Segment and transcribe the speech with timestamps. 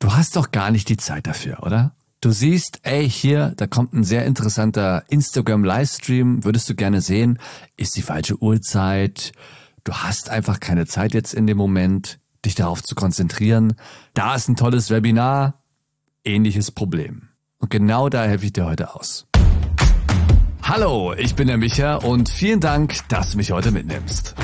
[0.00, 1.92] Du hast doch gar nicht die Zeit dafür, oder?
[2.22, 7.38] Du siehst, ey, hier, da kommt ein sehr interessanter Instagram-Livestream, würdest du gerne sehen,
[7.76, 9.32] ist die falsche Uhrzeit,
[9.84, 13.74] du hast einfach keine Zeit jetzt in dem Moment, dich darauf zu konzentrieren.
[14.14, 15.62] Da ist ein tolles Webinar,
[16.24, 17.28] ähnliches Problem.
[17.58, 19.26] Und genau da helfe ich dir heute aus.
[20.62, 24.34] Hallo, ich bin der Micha und vielen Dank, dass du mich heute mitnimmst.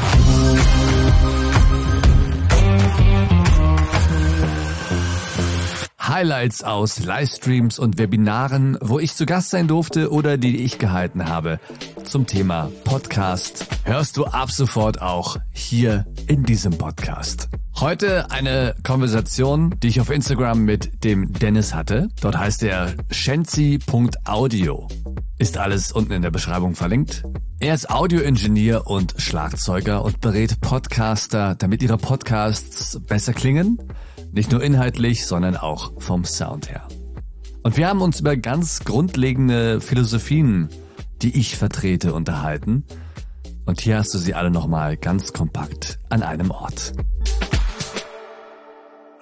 [6.09, 11.29] Highlights aus Livestreams und Webinaren, wo ich zu Gast sein durfte oder die ich gehalten
[11.29, 11.58] habe
[12.04, 17.48] zum Thema Podcast, hörst du ab sofort auch hier in diesem Podcast.
[17.81, 22.09] Heute eine Konversation, die ich auf Instagram mit dem Dennis hatte.
[22.20, 24.86] Dort heißt er shenzi.audio.
[25.39, 27.25] Ist alles unten in der Beschreibung verlinkt.
[27.59, 33.78] Er ist Audioingenieur und Schlagzeuger und berät Podcaster, damit ihre Podcasts besser klingen
[34.33, 36.86] nicht nur inhaltlich, sondern auch vom Sound her.
[37.62, 40.69] Und wir haben uns über ganz grundlegende Philosophien,
[41.23, 42.84] die ich vertrete, unterhalten.
[43.64, 46.92] Und hier hast du sie alle nochmal ganz kompakt an einem Ort.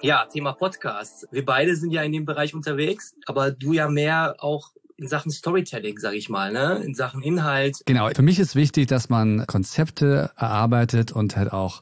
[0.01, 1.27] Ja, Thema Podcast.
[1.31, 5.31] Wir beide sind ja in dem Bereich unterwegs, aber du ja mehr auch in Sachen
[5.31, 6.81] Storytelling, sage ich mal, ne?
[6.85, 7.81] in Sachen Inhalt.
[7.85, 11.81] Genau, für mich ist wichtig, dass man Konzepte erarbeitet und halt auch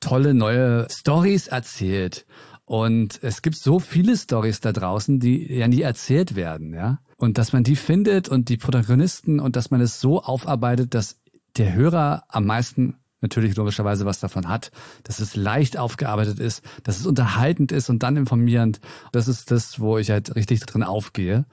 [0.00, 2.26] tolle neue Stories erzählt.
[2.66, 6.98] Und es gibt so viele Stories da draußen, die ja nie erzählt werden, ja.
[7.16, 11.20] Und dass man die findet und die Protagonisten und dass man es so aufarbeitet, dass
[11.56, 14.70] der Hörer am meisten natürlich logischerweise was davon hat,
[15.02, 18.80] dass es leicht aufgearbeitet ist, dass es unterhaltend ist und dann informierend.
[19.12, 21.46] Das ist das, wo ich halt richtig drin aufgehe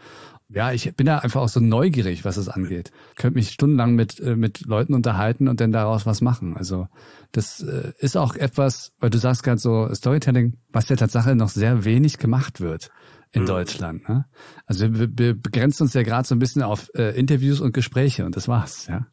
[0.54, 2.92] ja, ich bin da einfach auch so neugierig, was es angeht.
[3.12, 6.58] Ich könnte mich stundenlang mit, äh, mit Leuten unterhalten und dann daraus was machen.
[6.58, 6.88] Also
[7.32, 11.50] das äh, ist auch etwas, weil du sagst gerade so Storytelling, was ja Tatsache noch
[11.50, 12.90] sehr wenig gemacht wird
[13.32, 13.48] in mhm.
[13.48, 14.10] Deutschland.
[14.10, 14.26] Ne?
[14.66, 18.26] Also wir, wir begrenzen uns ja gerade so ein bisschen auf äh, Interviews und Gespräche
[18.26, 19.08] und das war's, ja.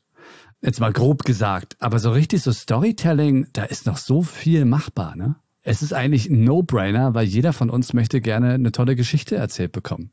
[0.60, 1.76] Jetzt mal grob gesagt.
[1.78, 5.36] Aber so richtig so Storytelling, da ist noch so viel machbar, ne?
[5.62, 9.70] Es ist eigentlich ein No-Brainer, weil jeder von uns möchte gerne eine tolle Geschichte erzählt
[9.70, 10.10] bekommen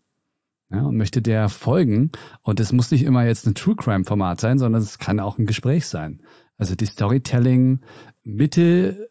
[0.69, 2.11] ja, und möchte der folgen.
[2.41, 5.37] Und es muss nicht immer jetzt ein True Crime Format sein, sondern es kann auch
[5.37, 6.23] ein Gespräch sein.
[6.57, 7.81] Also die Storytelling
[8.23, 9.09] Mittel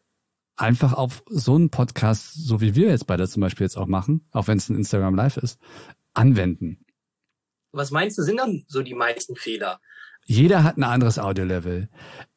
[0.56, 4.26] einfach auf so einen Podcast, so wie wir jetzt beide zum Beispiel jetzt auch machen,
[4.30, 5.60] auch wenn es ein Instagram Live ist,
[6.12, 6.84] anwenden.
[7.72, 9.80] Was meinst du, sind dann so die meisten Fehler?
[10.26, 11.88] Jeder hat ein anderes Audio-Level.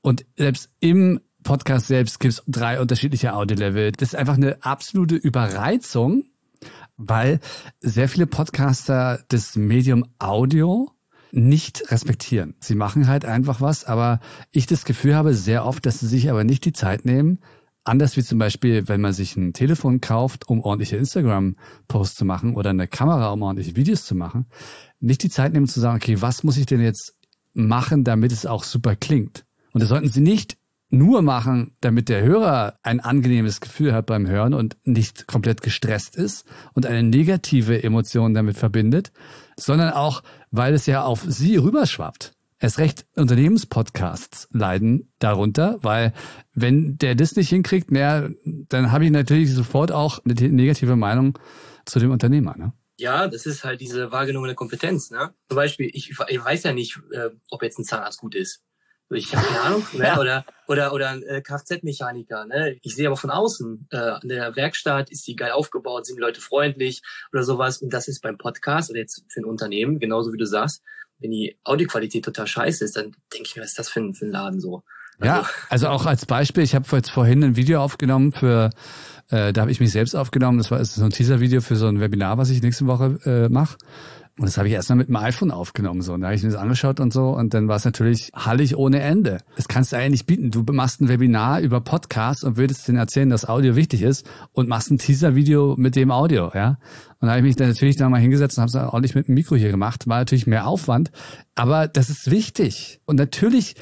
[0.02, 3.92] Und selbst im Podcast selbst gibt es drei unterschiedliche Audio-Level.
[3.94, 6.26] Das ist einfach eine absolute Überreizung
[6.98, 7.40] weil
[7.80, 10.92] sehr viele Podcaster das Medium Audio
[11.32, 12.56] nicht respektieren.
[12.60, 14.20] Sie machen halt einfach was, aber
[14.52, 17.40] ich das Gefühl habe sehr oft, dass sie sich aber nicht die Zeit nehmen,
[17.84, 22.56] anders wie zum Beispiel, wenn man sich ein Telefon kauft, um ordentliche Instagram-Posts zu machen
[22.56, 24.48] oder eine Kamera, um ordentliche Videos zu machen,
[25.00, 27.16] nicht die Zeit nehmen zu sagen, okay, was muss ich denn jetzt
[27.54, 29.46] machen, damit es auch super klingt?
[29.72, 30.58] Und das sollten sie nicht
[30.90, 36.16] nur machen, damit der Hörer ein angenehmes Gefühl hat beim Hören und nicht komplett gestresst
[36.16, 39.12] ist und eine negative Emotion damit verbindet,
[39.58, 42.34] sondern auch, weil es ja auf sie rüberschwappt.
[42.60, 46.14] Erst recht Unternehmenspodcasts leiden darunter, weil
[46.54, 51.38] wenn der das nicht hinkriegt, mehr, dann habe ich natürlich sofort auch eine negative Meinung
[51.86, 52.58] zu dem Unternehmer.
[52.58, 52.74] Ne?
[52.98, 55.12] Ja, das ist halt diese wahrgenommene Kompetenz.
[55.12, 55.36] Ne?
[55.50, 58.64] Zum Beispiel, ich, ich weiß ja nicht, äh, ob jetzt ein Zahnarzt gut ist.
[59.10, 60.20] Ich habe keine Ahnung, ne?
[60.20, 62.46] oder oder oder ein äh, Kfz-Mechaniker.
[62.46, 62.78] Ne?
[62.82, 66.22] Ich sehe aber von außen, äh, an der Werkstatt ist die geil aufgebaut, sind die
[66.22, 67.02] Leute freundlich
[67.32, 67.82] oder sowas.
[67.82, 70.84] Und das ist beim Podcast oder jetzt für ein Unternehmen, genauso wie du sagst,
[71.20, 74.14] wenn die Audioqualität total scheiße ist, dann denke ich mir, was ist das für ein,
[74.14, 74.84] für ein Laden so?
[75.20, 78.70] Also, ja, also auch als Beispiel, ich habe jetzt vorhin ein Video aufgenommen für,
[79.30, 81.88] äh, da habe ich mich selbst aufgenommen, das war ist so ein Teaser-Video für so
[81.88, 83.78] ein Webinar, was ich nächste Woche äh, mache.
[84.40, 86.04] Und das habe ich erstmal mit dem iPhone aufgenommen.
[86.04, 86.14] So.
[86.14, 87.30] Und da habe ich mir das angeschaut und so.
[87.30, 89.40] Und dann war es natürlich hallig ohne Ende.
[89.56, 90.52] Das kannst du eigentlich bieten.
[90.52, 94.70] Du machst ein Webinar über Podcasts und würdest denen erzählen, dass Audio wichtig ist und
[94.70, 96.78] machst ein Teaser-Video mit dem Audio, ja.
[97.20, 99.28] Und da habe ich mich dann natürlich da mal hingesetzt und habe es ordentlich mit
[99.28, 100.08] dem Mikro hier gemacht.
[100.08, 101.12] War natürlich mehr Aufwand,
[101.56, 103.02] aber das ist wichtig.
[103.06, 103.76] Und natürlich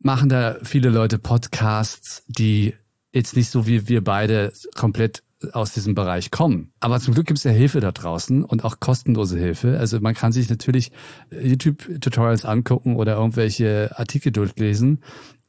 [0.00, 2.74] machen da viele Leute Podcasts, die
[3.12, 5.22] jetzt nicht so wie wir beide komplett
[5.52, 6.72] aus diesem Bereich kommen.
[6.80, 9.78] Aber zum Glück gibt es ja Hilfe da draußen und auch kostenlose Hilfe.
[9.78, 10.92] Also man kann sich natürlich
[11.30, 15.00] YouTube-Tutorials angucken oder irgendwelche Artikel durchlesen.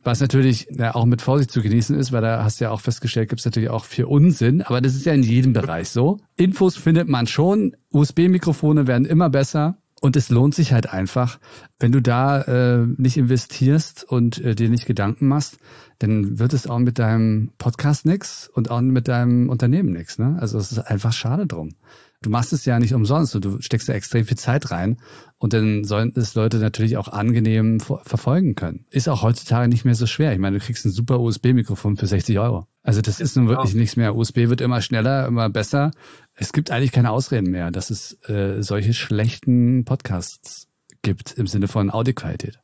[0.03, 2.81] Was natürlich ja, auch mit Vorsicht zu genießen ist, weil da hast du ja auch
[2.81, 6.17] festgestellt, gibt es natürlich auch viel Unsinn, aber das ist ja in jedem Bereich so.
[6.37, 11.39] Infos findet man schon, USB-Mikrofone werden immer besser Und es lohnt sich halt einfach,
[11.79, 15.59] wenn du da äh, nicht investierst und äh, dir nicht Gedanken machst,
[15.99, 20.17] dann wird es auch mit deinem Podcast nix und auch mit deinem Unternehmen nix.
[20.17, 20.37] Ne?
[20.39, 21.75] Also es ist einfach schade drum.
[22.23, 24.97] Du machst es ja nicht umsonst und du steckst da extrem viel Zeit rein
[25.39, 28.85] und dann sollen es Leute natürlich auch angenehm verfolgen können.
[28.91, 30.31] Ist auch heutzutage nicht mehr so schwer.
[30.31, 32.67] Ich meine, du kriegst ein super USB-Mikrofon für 60 Euro.
[32.83, 34.15] Also das ist nun wirklich nichts mehr.
[34.15, 35.89] USB wird immer schneller, immer besser.
[36.35, 40.67] Es gibt eigentlich keine Ausreden mehr, dass es äh, solche schlechten Podcasts
[41.01, 42.59] gibt im Sinne von Audioqualität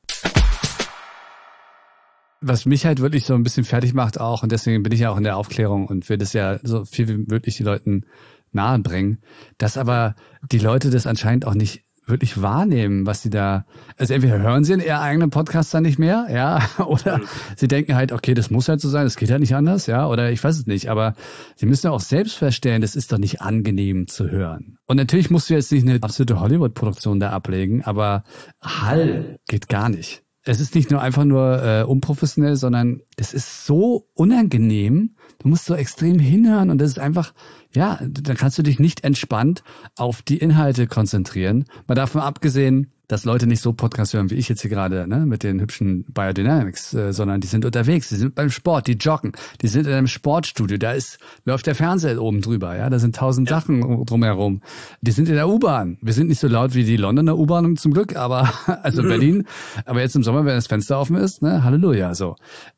[2.40, 5.10] was mich halt wirklich so ein bisschen fertig macht auch, und deswegen bin ich ja
[5.10, 8.06] auch in der Aufklärung und will das ja so viel wie möglich die Leuten
[8.52, 9.20] nahe bringen,
[9.58, 10.16] dass aber
[10.52, 13.66] die Leute das anscheinend auch nicht wirklich wahrnehmen, was sie da,
[13.98, 17.28] also entweder hören sie in ihren eigenen Podcast dann nicht mehr, ja, oder mhm.
[17.56, 20.08] sie denken halt, okay, das muss halt so sein, das geht halt nicht anders, ja,
[20.08, 21.16] oder ich weiß es nicht, aber
[21.56, 24.78] sie müssen ja auch selbst feststellen, das ist doch nicht angenehm zu hören.
[24.88, 28.24] Und natürlich musst du jetzt nicht eine absolute Hollywood-Produktion da ablegen, aber
[28.62, 30.24] Hall geht gar nicht.
[30.48, 35.16] Es ist nicht nur einfach nur äh, unprofessionell, sondern es ist so unangenehm.
[35.40, 37.34] Du musst so extrem hinhören und das ist einfach,
[37.74, 39.64] ja, dann kannst du dich nicht entspannt
[39.96, 41.66] auf die Inhalte konzentrieren.
[41.88, 45.26] Mal davon abgesehen, dass Leute nicht so Podcast hören wie ich jetzt hier gerade, ne,
[45.26, 49.32] mit den hübschen Biodynamics, äh, sondern die sind unterwegs, die sind beim Sport, die joggen,
[49.62, 53.16] die sind in einem Sportstudio, da ist, läuft der Fernseher oben drüber, ja, da sind
[53.16, 53.60] tausend ja.
[53.60, 54.62] Sachen drumherum.
[55.02, 55.98] Die sind in der U-Bahn.
[56.02, 58.52] Wir sind nicht so laut wie die Londoner U-Bahn zum Glück, aber,
[58.84, 59.08] also mhm.
[59.08, 59.48] Berlin,
[59.86, 62.36] aber jetzt im Sommer, wenn das Fenster offen ist, ne, Halleluja, so.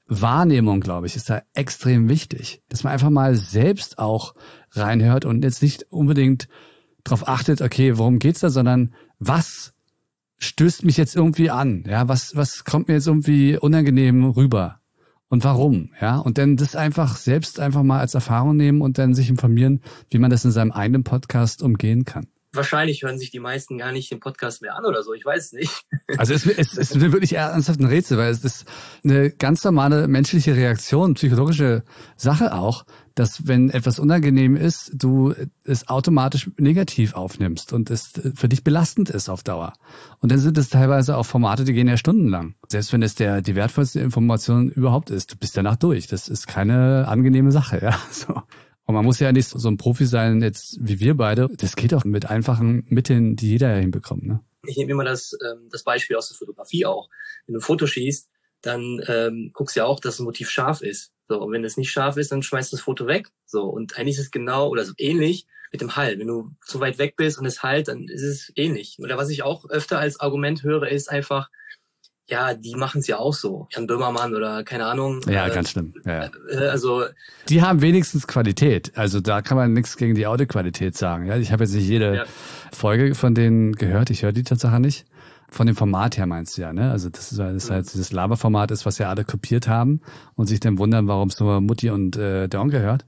[0.07, 4.33] Wahrnehmung, glaube ich, ist da extrem wichtig, dass man einfach mal selbst auch
[4.71, 6.47] reinhört und jetzt nicht unbedingt
[7.03, 9.73] darauf achtet, okay, worum geht's da, sondern was
[10.39, 11.83] stößt mich jetzt irgendwie an?
[11.87, 14.79] Ja, was, was kommt mir jetzt irgendwie unangenehm rüber?
[15.27, 15.91] Und warum?
[16.01, 19.81] Ja, und dann das einfach selbst einfach mal als Erfahrung nehmen und dann sich informieren,
[20.09, 22.27] wie man das in seinem eigenen Podcast umgehen kann.
[22.51, 25.13] Wahrscheinlich hören sich die meisten gar nicht den Podcast mehr an oder so.
[25.13, 25.85] Ich weiß nicht.
[26.17, 28.65] Also es, es, es ist wirklich ernsthaft ein Rätsel, weil es ist
[29.03, 31.83] eine ganz normale menschliche Reaktion, psychologische
[32.17, 38.49] Sache auch, dass wenn etwas unangenehm ist, du es automatisch negativ aufnimmst und es für
[38.49, 39.73] dich belastend ist auf Dauer.
[40.19, 42.55] Und dann sind es teilweise auch Formate, die gehen ja stundenlang.
[42.67, 46.07] Selbst wenn es der die wertvollste Information überhaupt ist, du bist danach durch.
[46.07, 47.99] Das ist keine angenehme Sache, ja.
[48.11, 48.41] So.
[48.89, 51.47] Und man muss ja nicht so ein Profi sein, jetzt wie wir beide.
[51.57, 54.23] Das geht auch mit einfachen Mitteln, die jeder ja hinbekommt.
[54.23, 54.39] Ne?
[54.65, 57.07] Ich nehme immer das, ähm, das Beispiel aus der Fotografie auch.
[57.45, 58.27] Wenn du ein Foto schießt,
[58.63, 61.13] dann ähm, guckst du ja auch, dass das Motiv scharf ist.
[61.27, 63.29] So, und wenn es nicht scharf ist, dann schmeißt du das Foto weg.
[63.45, 66.17] So, und eigentlich ist es genau oder so ähnlich mit dem Hall.
[66.17, 68.97] Wenn du zu weit weg bist und es halt, dann ist es ähnlich.
[68.97, 71.51] Oder was ich auch öfter als Argument höre, ist einfach,
[72.29, 73.67] ja, die machen es ja auch so.
[73.71, 75.21] Jan Böhmermann oder keine Ahnung.
[75.27, 75.93] Ja, äh, ganz schlimm.
[76.05, 76.29] Ja.
[76.49, 77.03] Äh, also
[77.49, 78.91] die haben wenigstens Qualität.
[78.95, 81.25] Also da kann man nichts gegen die Audioqualität sagen.
[81.25, 82.23] Ja, ich habe jetzt nicht jede ja.
[82.71, 84.09] Folge von denen gehört.
[84.09, 85.05] Ich höre die Tatsache nicht.
[85.51, 86.91] Von dem Format her meinst du ja, ne?
[86.91, 90.01] Also das ist, das ist halt dieses Laberformat ist, was ja alle kopiert haben
[90.35, 93.05] und sich dann wundern, warum es nur Mutti und äh, der Onkel hört.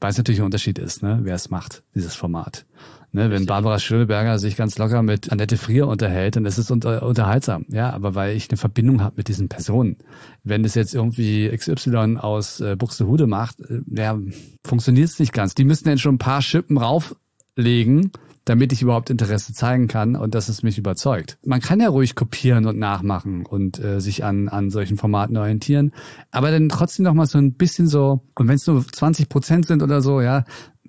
[0.00, 1.20] Weil es natürlich ein Unterschied ist, ne?
[1.22, 2.66] Wer es macht, dieses Format.
[3.14, 7.04] Ne, wenn Barbara Schöneberger sich ganz locker mit Annette Frier unterhält, dann ist es unter,
[7.04, 7.64] unterhaltsam.
[7.68, 9.98] Ja, aber weil ich eine Verbindung habe mit diesen Personen.
[10.42, 14.18] Wenn es jetzt irgendwie XY aus äh, Buxtehude macht, äh, ja,
[14.64, 15.54] funktioniert es nicht ganz.
[15.54, 18.10] Die müssen dann schon ein paar Schippen rauflegen,
[18.44, 21.38] damit ich überhaupt Interesse zeigen kann und dass es mich überzeugt.
[21.44, 25.92] Man kann ja ruhig kopieren und nachmachen und äh, sich an, an solchen Formaten orientieren,
[26.32, 29.66] aber dann trotzdem noch mal so ein bisschen so, und wenn es nur 20 Prozent
[29.66, 30.42] sind oder so, ja,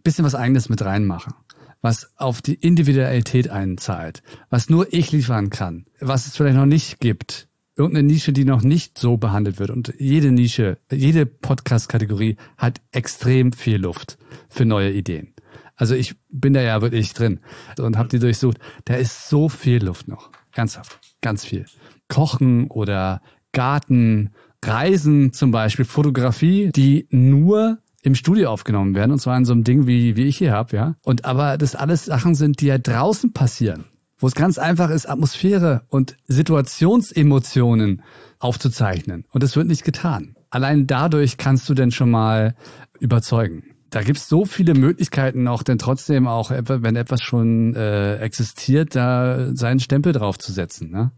[0.03, 1.33] bisschen was eigenes mit reinmachen
[1.85, 6.99] was auf die Individualität einzahlt, was nur ich liefern kann, was es vielleicht noch nicht
[6.99, 9.69] gibt, irgendeine Nische, die noch nicht so behandelt wird.
[9.69, 14.17] Und jede Nische, jede Podcast-Kategorie hat extrem viel Luft
[14.49, 15.35] für neue Ideen.
[15.75, 17.39] Also ich bin da ja wirklich drin
[17.77, 18.57] und habe die durchsucht.
[18.85, 20.31] Da ist so viel Luft noch.
[20.53, 20.99] Ernsthaft.
[21.21, 21.67] Ganz viel.
[22.07, 24.31] Kochen oder Garten,
[24.63, 29.63] Reisen zum Beispiel, Fotografie, die nur im Studio aufgenommen werden, und zwar in so einem
[29.63, 30.95] Ding, wie, wie ich hier habe, ja.
[31.03, 33.85] Und aber das alles Sachen sind, die ja draußen passieren,
[34.19, 38.03] wo es ganz einfach ist, Atmosphäre und Situationsemotionen
[38.39, 39.25] aufzuzeichnen.
[39.31, 40.35] Und das wird nicht getan.
[40.49, 42.55] Allein dadurch kannst du denn schon mal
[42.99, 48.93] überzeugen da gibt's so viele Möglichkeiten, auch denn trotzdem auch, wenn etwas schon äh, existiert,
[48.93, 50.91] da seinen Stempel drauf zu setzen.
[50.91, 51.13] Ne?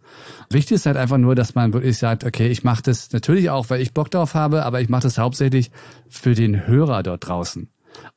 [0.51, 3.72] Wichtig ist halt einfach nur, dass man wirklich sagt, okay, ich mache das natürlich auch,
[3.72, 5.72] weil ich Bock darauf habe, aber ich mache das hauptsächlich
[6.07, 7.67] für den Hörer dort draußen.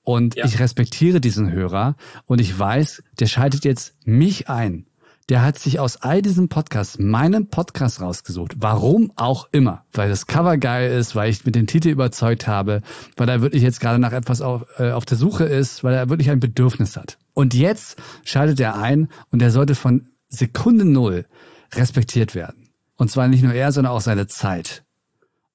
[0.02, 0.44] Und ja.
[0.44, 4.84] ich respektiere diesen Hörer und ich weiß, der schaltet jetzt mich ein
[5.30, 8.54] der hat sich aus all diesen Podcasts meinen Podcast rausgesucht.
[8.56, 9.84] Warum auch immer.
[9.92, 12.82] Weil das Cover geil ist, weil ich mit dem Titel überzeugt habe,
[13.16, 16.10] weil er wirklich jetzt gerade nach etwas auf, äh, auf der Suche ist, weil er
[16.10, 17.16] wirklich ein Bedürfnis hat.
[17.32, 21.26] Und jetzt schaltet er ein und er sollte von Sekunde Null
[21.74, 22.70] respektiert werden.
[22.96, 24.82] Und zwar nicht nur er, sondern auch seine Zeit.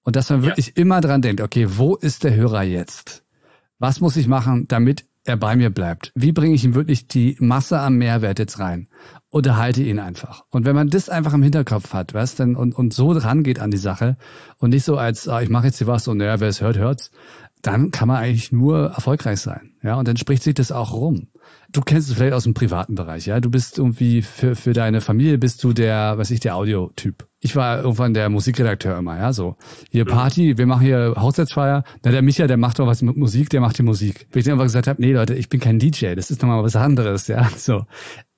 [0.04, 0.74] Und dass man wirklich ja.
[0.76, 3.24] immer dran denkt, okay, wo ist der Hörer jetzt?
[3.78, 6.12] Was muss ich machen, damit er bei mir bleibt?
[6.16, 8.88] Wie bringe ich ihm wirklich die Masse am Mehrwert jetzt rein?
[9.30, 10.46] Unterhalte ihn einfach.
[10.50, 13.72] Und wenn man das einfach im Hinterkopf hat, weißt dann und, und so rangeht an
[13.72, 14.18] die Sache
[14.60, 16.78] und nicht so als, ah, ich mache jetzt hier was und naja, wer es hört,
[16.78, 17.12] hört's,
[17.62, 19.74] dann kann man eigentlich nur erfolgreich sein.
[19.82, 21.28] Ja, und dann spricht sich das auch rum.
[21.72, 23.40] Du kennst es vielleicht aus dem privaten Bereich, ja.
[23.40, 27.28] Du bist irgendwie für, für deine Familie bist du der, was ich, der Audiotyp.
[27.40, 29.58] Ich war irgendwann der Musikredakteur immer, ja, so.
[29.90, 31.84] Hier Party, wir machen hier Hochzeitsfeier.
[32.04, 34.28] Na, der Micha, der macht doch was mit Musik, der macht die Musik.
[34.32, 36.64] Wenn ich dann einfach gesagt habe, nee, Leute, ich bin kein DJ, das ist nochmal
[36.64, 37.86] was anderes, ja, so.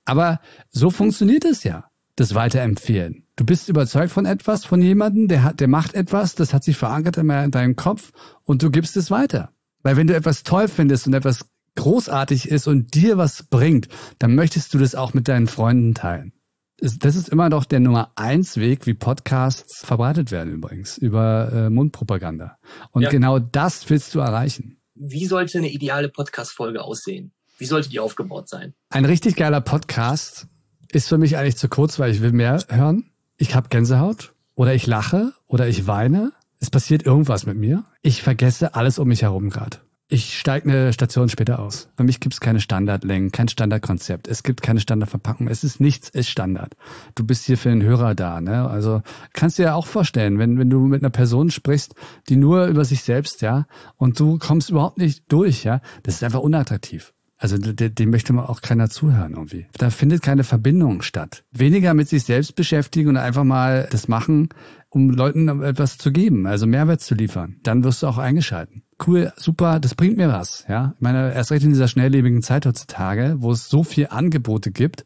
[0.06, 1.86] Aber so funktioniert es ja,
[2.16, 3.24] das Weiterempfehlen.
[3.36, 6.76] Du bist überzeugt von etwas, von jemandem, der hat, der macht etwas, das hat sich
[6.76, 8.12] verankert in deinem Kopf
[8.44, 9.52] und du gibst es weiter.
[9.84, 11.46] Weil wenn du etwas toll findest und etwas
[11.78, 13.88] großartig ist und dir was bringt,
[14.20, 16.34] dann möchtest du das auch mit deinen Freunden teilen.
[16.80, 21.70] Das ist immer noch der Nummer eins Weg, wie Podcasts verbreitet werden übrigens, über äh,
[21.70, 22.58] Mundpropaganda.
[22.92, 23.10] Und ja.
[23.10, 24.80] genau das willst du erreichen.
[24.94, 27.32] Wie sollte eine ideale Podcast-Folge aussehen?
[27.58, 28.74] Wie sollte die aufgebaut sein?
[28.90, 30.48] Ein richtig geiler Podcast
[30.92, 33.10] ist für mich eigentlich zu kurz, weil ich will mehr hören.
[33.38, 36.32] Ich habe Gänsehaut oder ich lache oder ich weine.
[36.60, 37.86] Es passiert irgendwas mit mir.
[38.02, 39.78] Ich vergesse alles um mich herum gerade.
[40.10, 41.90] Ich steige eine Station später aus.
[41.98, 44.30] Für mich gibt es keine Standardlängen, kein Standardkonzept.
[44.30, 45.50] Es gibt keine Standardverpackung.
[45.50, 46.78] Es ist nichts, ist Standard.
[47.16, 48.40] Du bist hier für den Hörer da.
[48.40, 48.70] Ne?
[48.70, 49.02] Also
[49.34, 51.94] kannst du dir ja auch vorstellen, wenn, wenn du mit einer Person sprichst,
[52.30, 53.66] die nur über sich selbst, ja,
[53.98, 57.14] und du kommst überhaupt nicht durch, ja, das ist einfach unattraktiv.
[57.40, 59.68] Also dem möchte man auch keiner zuhören irgendwie.
[59.78, 61.44] Da findet keine Verbindung statt.
[61.52, 64.50] Weniger mit sich selbst beschäftigen und einfach mal das machen,
[64.90, 67.58] um Leuten etwas zu geben, also Mehrwert zu liefern.
[67.62, 68.84] Dann wirst du auch eingeschalten.
[69.06, 70.66] Cool, super, das bringt mir was.
[70.68, 74.72] Ja, ich meine, erst recht in dieser schnelllebigen Zeit heutzutage, wo es so viel Angebote
[74.72, 75.06] gibt,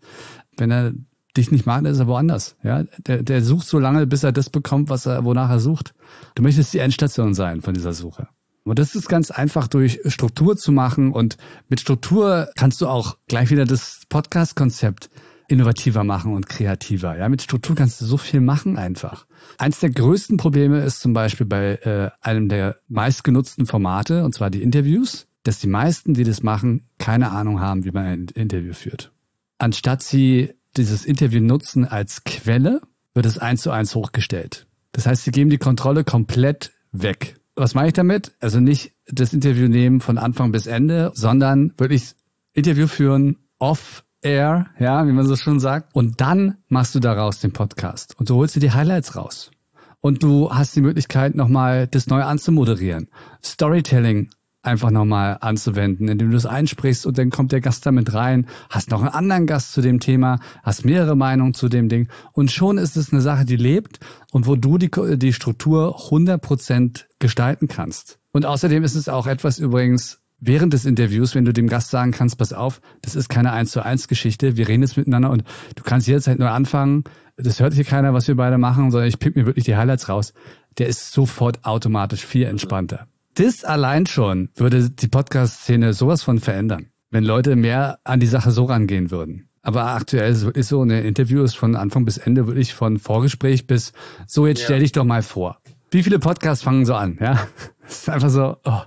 [0.56, 0.94] wenn er
[1.36, 2.56] dich nicht mag, dann ist er woanders.
[2.64, 5.94] Ja, der, der sucht so lange, bis er das bekommt, was er, wonach er sucht.
[6.36, 8.28] Du möchtest die Endstation sein von dieser Suche.
[8.64, 11.12] Und das ist ganz einfach durch Struktur zu machen.
[11.12, 11.38] Und
[11.68, 15.10] mit Struktur kannst du auch gleich wieder das Podcast-Konzept
[15.48, 17.18] innovativer machen und kreativer.
[17.18, 19.26] Ja, mit Struktur kannst du so viel machen einfach.
[19.58, 24.50] Eins der größten Probleme ist zum Beispiel bei äh, einem der meistgenutzten Formate, und zwar
[24.50, 28.74] die Interviews, dass die meisten, die das machen, keine Ahnung haben, wie man ein Interview
[28.74, 29.12] führt.
[29.58, 32.82] Anstatt sie dieses Interview nutzen als Quelle,
[33.14, 34.68] wird es eins zu eins hochgestellt.
[34.94, 38.34] Das heißt, sie geben die Kontrolle komplett weg was mache ich damit?
[38.40, 42.14] Also nicht das Interview nehmen von Anfang bis Ende, sondern wirklich
[42.54, 45.94] Interview führen off air, ja, wie man so schon sagt.
[45.96, 49.52] Und dann machst du daraus den Podcast und du holst dir die Highlights raus.
[50.00, 53.10] Und du hast die Möglichkeit, nochmal das neu anzumoderieren.
[53.44, 54.32] Storytelling
[54.64, 58.92] einfach nochmal anzuwenden, indem du es einsprichst und dann kommt der Gast damit rein, hast
[58.92, 62.78] noch einen anderen Gast zu dem Thema, hast mehrere Meinungen zu dem Ding und schon
[62.78, 64.00] ist es eine Sache, die lebt
[64.32, 68.20] und wo du die, die Struktur 100% gestalten kannst.
[68.32, 72.12] Und außerdem ist es auch etwas übrigens, während des Interviews, wenn du dem Gast sagen
[72.12, 75.44] kannst, pass auf, das ist keine eins zu eins Geschichte, wir reden jetzt miteinander und
[75.76, 77.04] du kannst jederzeit neu anfangen,
[77.38, 80.10] das hört hier keiner, was wir beide machen, sondern ich pick mir wirklich die Highlights
[80.10, 80.34] raus.
[80.78, 86.88] Der ist sofort automatisch viel entspannter das allein schon würde die Podcast-Szene sowas von verändern,
[87.10, 89.50] wenn Leute mehr an die Sache so rangehen würden.
[89.64, 93.94] Aber aktuell ist so eine Interview ist von Anfang bis Ende wirklich von Vorgespräch bis
[94.28, 95.60] so jetzt stell dich doch mal vor.
[95.92, 97.48] Wie viele Podcasts fangen so an, ja?
[97.82, 98.82] Das ist einfach so, oh,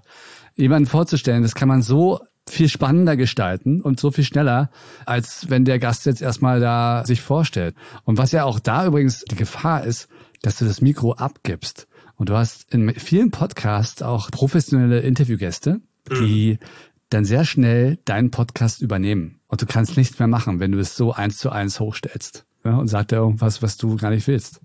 [0.54, 4.70] jemanden vorzustellen, das kann man so viel spannender gestalten und so viel schneller,
[5.04, 7.74] als wenn der Gast jetzt erstmal da sich vorstellt.
[8.04, 10.08] Und was ja auch da übrigens die Gefahr ist,
[10.42, 11.86] dass du das Mikro abgibst.
[12.16, 15.80] Und du hast in vielen Podcasts auch professionelle Interviewgäste,
[16.10, 16.66] die mhm.
[17.10, 19.40] dann sehr schnell deinen Podcast übernehmen.
[19.48, 22.46] Und du kannst nichts mehr machen, wenn du es so eins zu eins hochstellst.
[22.64, 24.60] Ja, und sagt er irgendwas, was du gar nicht willst.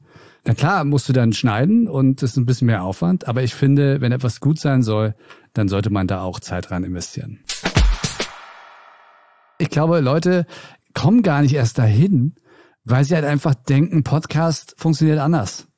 [0.45, 3.27] Na klar, musst du dann schneiden und es ist ein bisschen mehr Aufwand.
[3.27, 5.15] Aber ich finde, wenn etwas gut sein soll,
[5.53, 7.39] dann sollte man da auch Zeit rein investieren.
[9.57, 10.45] Ich glaube, Leute
[10.93, 12.35] kommen gar nicht erst dahin,
[12.85, 15.68] weil sie halt einfach denken, Podcast funktioniert anders.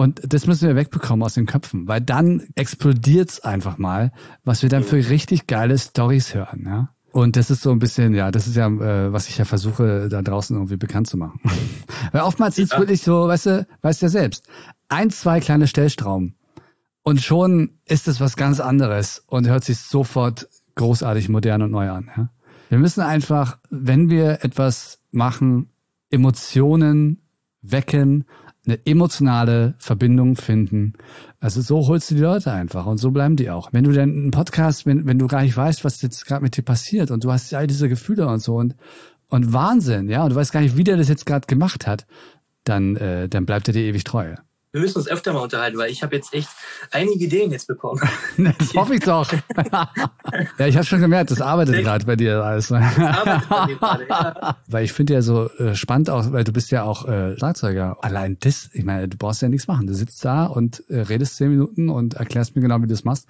[0.00, 4.12] Und das müssen wir wegbekommen aus den Köpfen, weil dann explodiert's einfach mal,
[4.44, 6.88] was wir dann für richtig geile Stories hören, ja.
[7.12, 10.08] Und das ist so ein bisschen, ja, das ist ja, äh, was ich ja versuche,
[10.08, 11.38] da draußen irgendwie bekannt zu machen.
[12.12, 12.64] Weil oftmals ja.
[12.64, 14.48] ist wirklich so, weißt du, weißt du ja selbst,
[14.88, 16.34] ein, zwei kleine Stellstrauben
[17.02, 21.90] und schon ist es was ganz anderes und hört sich sofort großartig modern und neu
[21.90, 22.10] an.
[22.16, 22.30] Ja?
[22.70, 25.68] Wir müssen einfach, wenn wir etwas machen,
[26.08, 27.20] Emotionen
[27.60, 28.24] wecken
[28.70, 30.94] eine emotionale Verbindung finden.
[31.40, 33.72] Also so holst du die Leute einfach und so bleiben die auch.
[33.72, 36.56] Wenn du denn einen Podcast, wenn, wenn du gar nicht weißt, was jetzt gerade mit
[36.56, 38.76] dir passiert und du hast all diese Gefühle und so und,
[39.28, 42.06] und Wahnsinn, ja, und du weißt gar nicht, wie der das jetzt gerade gemacht hat,
[42.64, 44.34] dann, äh, dann bleibt er dir ewig treu.
[44.72, 46.48] Wir müssen uns öfter mal unterhalten, weil ich habe jetzt echt
[46.92, 48.00] einige Ideen jetzt bekommen.
[48.58, 49.30] das hoffe ich doch.
[50.58, 52.68] ja, ich habe schon gemerkt, das arbeitet gerade bei dir alles.
[52.68, 54.56] Das arbeitet bei dir gerade, ja.
[54.68, 57.98] Weil ich finde ja so äh, spannend auch, weil du bist ja auch äh, Schlagzeuger.
[58.00, 59.88] Allein das, ich meine, du brauchst ja nichts machen.
[59.88, 63.02] Du sitzt da und äh, redest zehn Minuten und erklärst mir genau, wie du das
[63.02, 63.26] machst.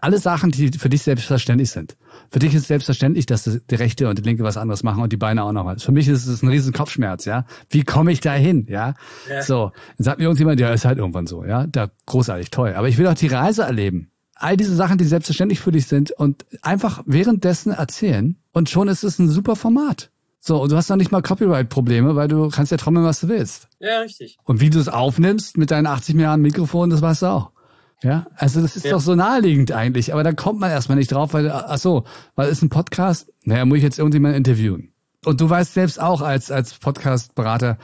[0.00, 1.96] Alle Sachen, die für dich selbstverständlich sind.
[2.30, 5.16] Für dich ist selbstverständlich, dass die rechte und die linke was anderes machen und die
[5.16, 5.82] Beine auch noch was.
[5.82, 7.44] Für mich ist es ein riesen Kopfschmerz, ja.
[7.68, 8.94] Wie komme ich da hin, ja?
[9.28, 9.42] ja?
[9.42, 11.66] So, dann sagt mir irgendjemand, ja, ist halt irgendwann so, ja.
[11.66, 12.74] Da großartig, toll.
[12.74, 14.10] Aber ich will auch die Reise erleben.
[14.34, 19.04] All diese Sachen, die selbstverständlich für dich sind und einfach währenddessen erzählen und schon ist
[19.04, 20.10] es ein super Format.
[20.42, 23.28] So, und du hast noch nicht mal Copyright-Probleme, weil du kannst ja trommeln, was du
[23.28, 23.68] willst.
[23.78, 24.38] Ja, richtig.
[24.44, 27.50] Und wie du es aufnimmst mit deinen 80 Milliarden Mikrofonen, das weißt du auch.
[28.02, 28.92] Ja, also das ist ja.
[28.92, 32.04] doch so naheliegend eigentlich, aber da kommt man erstmal nicht drauf, weil, ach so,
[32.34, 34.92] weil ist ein Podcast, naja, muss ich jetzt irgendjemand interviewen.
[35.24, 37.76] Und du weißt selbst auch als, als Podcast-Berater,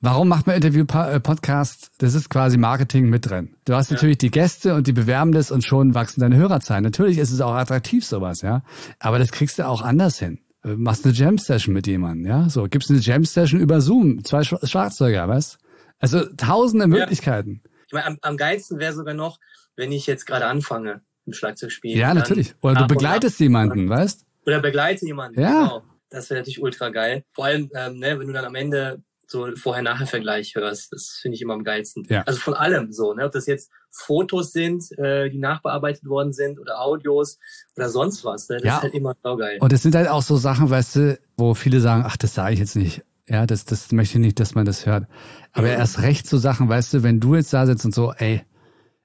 [0.00, 1.84] warum macht man Interview-Podcast?
[1.84, 3.54] Äh, das ist quasi Marketing mit drin.
[3.64, 3.94] Du hast ja.
[3.94, 6.82] natürlich die Gäste und die bewerben das und schon wachsen deine Hörerzahlen.
[6.82, 8.62] Natürlich ist es auch attraktiv sowas, ja,
[8.98, 10.40] aber das kriegst du auch anders hin.
[10.64, 15.28] Äh, machst eine Jam-Session mit jemandem, ja, so, gibst eine Jam-Session über Zoom, zwei Schlagzeuger,
[15.28, 15.58] weißt?
[16.00, 17.62] Also tausende Möglichkeiten.
[17.86, 19.38] Ich meine, am, am geilsten wäre sogar noch,
[19.76, 21.96] wenn ich jetzt gerade anfange im Schlagzeugspiel.
[21.96, 22.54] Ja, natürlich.
[22.60, 24.24] Oder du begleitest jemanden, weißt?
[24.46, 25.62] Oder begleite jemanden, ja.
[25.62, 25.82] genau.
[26.08, 27.24] Das wäre natürlich ultra geil.
[27.32, 30.92] Vor allem, ähm, ne, wenn du dann am Ende so Vorher-Nachher-Vergleich hörst.
[30.92, 32.04] Das finde ich immer am geilsten.
[32.08, 32.22] Ja.
[32.22, 33.24] Also von allem so, ne?
[33.24, 37.38] Ob das jetzt Fotos sind, äh, die nachbearbeitet worden sind oder Audios
[37.76, 38.48] oder sonst was.
[38.48, 38.56] Ne?
[38.56, 38.76] Das ja.
[38.76, 39.58] ist halt immer saugeil.
[39.60, 42.54] Und es sind halt auch so Sachen, weißt du, wo viele sagen, ach, das sage
[42.54, 43.02] ich jetzt nicht.
[43.28, 45.06] Ja, das, das möchte ich nicht, dass man das hört.
[45.52, 45.74] Aber mhm.
[45.74, 48.42] erst recht so Sachen, weißt du, wenn du jetzt da sitzt und so, ey,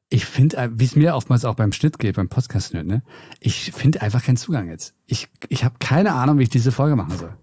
[0.09, 3.03] ich finde, äh, wie es mir oftmals auch beim Schnitt geht, beim Podcast ne,
[3.39, 4.93] ich finde einfach keinen Zugang jetzt.
[5.05, 7.35] Ich, ich habe keine Ahnung, wie ich diese Folge machen soll.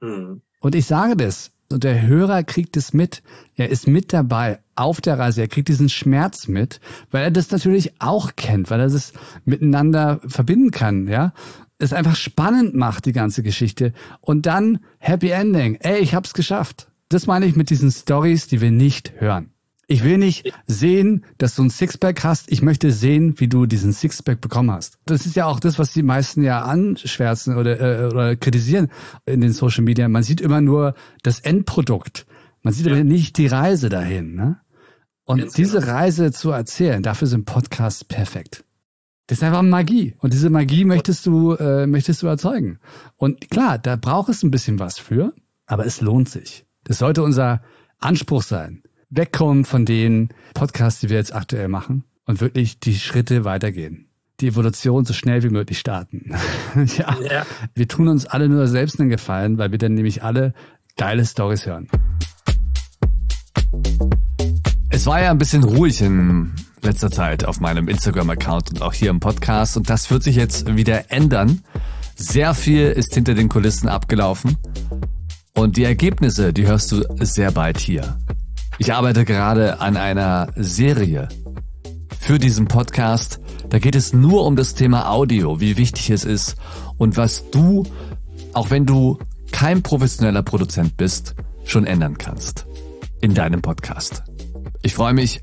[0.00, 0.42] Mhm.
[0.60, 1.50] Und ich sage das.
[1.72, 3.22] Und der Hörer kriegt es mit.
[3.56, 5.40] Er ist mit dabei auf der Reise.
[5.40, 6.80] Er kriegt diesen Schmerz mit,
[7.10, 9.12] weil er das natürlich auch kennt, weil er das
[9.44, 11.32] miteinander verbinden kann, ja.
[11.78, 13.92] Es einfach spannend macht, die ganze Geschichte.
[14.20, 15.76] Und dann Happy Ending.
[15.76, 16.88] Ey, ich hab's geschafft.
[17.08, 19.53] Das meine ich mit diesen Stories, die wir nicht hören.
[19.86, 22.50] Ich will nicht sehen, dass du ein Sixpack hast.
[22.50, 24.98] Ich möchte sehen, wie du diesen Sixpack bekommen hast.
[25.04, 28.90] Das ist ja auch das, was die meisten ja anschwärzen oder, äh, oder kritisieren
[29.26, 30.08] in den Social Media.
[30.08, 32.26] Man sieht immer nur das Endprodukt.
[32.62, 32.92] Man sieht ja.
[32.92, 34.34] aber nicht die Reise dahin.
[34.34, 34.58] Ne?
[35.24, 35.92] Und Ganz diese genau.
[35.92, 38.64] Reise zu erzählen, dafür sind Podcasts perfekt.
[39.26, 40.14] Das ist einfach Magie.
[40.18, 42.78] Und diese Magie möchtest du, äh, möchtest du erzeugen.
[43.16, 45.32] Und klar, da braucht es ein bisschen was für,
[45.66, 46.66] aber es lohnt sich.
[46.84, 47.62] Das sollte unser
[47.98, 48.82] Anspruch sein
[49.16, 54.08] wegkommen von den Podcasts, die wir jetzt aktuell machen und wirklich die Schritte weitergehen.
[54.40, 56.34] Die Evolution so schnell wie möglich starten.
[56.98, 57.16] ja.
[57.22, 57.46] ja.
[57.74, 60.54] Wir tun uns alle nur selbst einen Gefallen, weil wir dann nämlich alle
[60.96, 61.88] geile Stories hören.
[64.90, 69.10] Es war ja ein bisschen ruhig in letzter Zeit auf meinem Instagram-Account und auch hier
[69.10, 71.62] im Podcast und das wird sich jetzt wieder ändern.
[72.16, 74.56] Sehr viel ist hinter den Kulissen abgelaufen
[75.54, 78.18] und die Ergebnisse, die hörst du sehr bald hier.
[78.78, 81.28] Ich arbeite gerade an einer Serie
[82.18, 83.40] für diesen Podcast.
[83.68, 86.56] Da geht es nur um das Thema Audio, wie wichtig es ist
[86.96, 87.84] und was du,
[88.52, 89.18] auch wenn du
[89.52, 91.34] kein professioneller Produzent bist,
[91.64, 92.66] schon ändern kannst
[93.20, 94.24] in deinem Podcast.
[94.82, 95.42] Ich freue mich,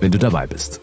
[0.00, 0.80] wenn du dabei bist.